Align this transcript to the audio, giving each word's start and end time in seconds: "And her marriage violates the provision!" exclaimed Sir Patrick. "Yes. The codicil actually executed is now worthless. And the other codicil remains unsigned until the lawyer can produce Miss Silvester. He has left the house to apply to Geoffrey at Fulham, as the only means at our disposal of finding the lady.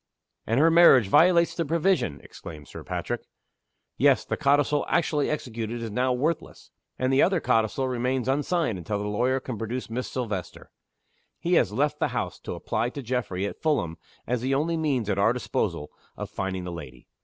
"And 0.47 0.59
her 0.59 0.71
marriage 0.71 1.09
violates 1.09 1.53
the 1.53 1.63
provision!" 1.63 2.21
exclaimed 2.23 2.67
Sir 2.67 2.83
Patrick. 2.83 3.21
"Yes. 3.97 4.25
The 4.25 4.35
codicil 4.35 4.83
actually 4.87 5.29
executed 5.29 5.79
is 5.83 5.91
now 5.91 6.11
worthless. 6.11 6.71
And 6.97 7.13
the 7.13 7.21
other 7.21 7.39
codicil 7.39 7.87
remains 7.87 8.27
unsigned 8.27 8.79
until 8.79 8.97
the 8.97 9.07
lawyer 9.07 9.39
can 9.39 9.59
produce 9.59 9.91
Miss 9.91 10.07
Silvester. 10.09 10.71
He 11.37 11.53
has 11.53 11.71
left 11.71 11.99
the 11.99 12.07
house 12.17 12.39
to 12.39 12.55
apply 12.55 12.89
to 12.89 13.03
Geoffrey 13.03 13.45
at 13.45 13.61
Fulham, 13.61 13.99
as 14.25 14.41
the 14.41 14.55
only 14.55 14.75
means 14.75 15.07
at 15.07 15.19
our 15.19 15.33
disposal 15.33 15.91
of 16.17 16.31
finding 16.31 16.63
the 16.63 16.71
lady. 16.71 17.05